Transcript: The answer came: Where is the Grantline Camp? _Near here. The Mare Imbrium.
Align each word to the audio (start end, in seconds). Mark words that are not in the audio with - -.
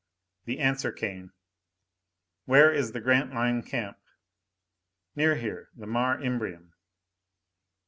The 0.45 0.57
answer 0.57 0.91
came: 0.91 1.31
Where 2.45 2.73
is 2.73 2.91
the 2.93 2.99
Grantline 3.01 3.61
Camp? 3.61 3.99
_Near 5.15 5.39
here. 5.39 5.69
The 5.75 5.85
Mare 5.85 6.17
Imbrium. 6.19 6.71